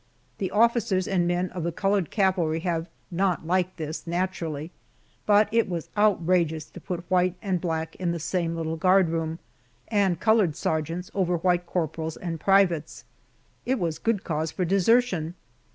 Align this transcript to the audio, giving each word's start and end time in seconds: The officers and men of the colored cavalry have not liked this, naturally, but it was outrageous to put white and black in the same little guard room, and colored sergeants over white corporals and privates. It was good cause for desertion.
The 0.39 0.49
officers 0.49 1.07
and 1.07 1.27
men 1.27 1.51
of 1.51 1.61
the 1.61 1.71
colored 1.71 2.09
cavalry 2.09 2.61
have 2.61 2.87
not 3.11 3.45
liked 3.45 3.77
this, 3.77 4.07
naturally, 4.07 4.71
but 5.27 5.47
it 5.51 5.69
was 5.69 5.89
outrageous 5.95 6.65
to 6.71 6.81
put 6.81 7.05
white 7.07 7.35
and 7.39 7.61
black 7.61 7.95
in 7.97 8.11
the 8.11 8.17
same 8.19 8.55
little 8.55 8.77
guard 8.77 9.09
room, 9.09 9.37
and 9.89 10.19
colored 10.19 10.55
sergeants 10.55 11.11
over 11.13 11.37
white 11.37 11.67
corporals 11.67 12.17
and 12.17 12.39
privates. 12.39 13.05
It 13.63 13.77
was 13.77 13.99
good 13.99 14.23
cause 14.23 14.49
for 14.49 14.65
desertion. 14.65 15.35